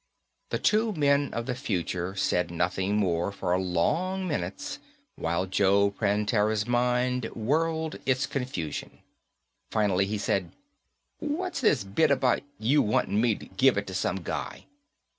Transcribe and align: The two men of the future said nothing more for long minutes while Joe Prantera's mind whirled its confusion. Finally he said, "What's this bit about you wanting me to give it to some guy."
The 0.49 0.57
two 0.57 0.93
men 0.93 1.31
of 1.31 1.45
the 1.45 1.53
future 1.53 2.15
said 2.15 2.49
nothing 2.49 2.97
more 2.97 3.31
for 3.31 3.55
long 3.59 4.27
minutes 4.27 4.79
while 5.15 5.45
Joe 5.45 5.91
Prantera's 5.91 6.65
mind 6.67 7.25
whirled 7.35 7.99
its 8.07 8.25
confusion. 8.25 9.01
Finally 9.69 10.07
he 10.07 10.17
said, 10.17 10.53
"What's 11.19 11.61
this 11.61 11.83
bit 11.83 12.09
about 12.09 12.41
you 12.57 12.81
wanting 12.81 13.21
me 13.21 13.35
to 13.35 13.45
give 13.45 13.77
it 13.77 13.85
to 13.85 13.93
some 13.93 14.23
guy." 14.23 14.65